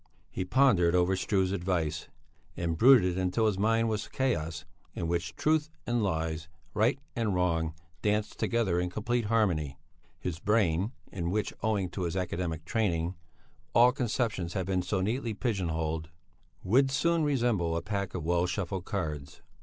[0.31, 2.07] He pondered over Struve's advice,
[2.57, 7.75] and brooded until his mind was chaos in which truth and lies, right and wrong,
[8.01, 9.77] danced together in complete harmony;
[10.19, 13.13] his brain in which, owing to his academic training,
[13.75, 16.09] all conceptions had been so neatly pigeon holed,
[16.63, 19.43] would soon resemble a pack of well shuffled cards.